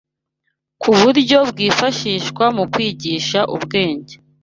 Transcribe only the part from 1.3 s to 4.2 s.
bwifashishwa mu kwigisha ubwenge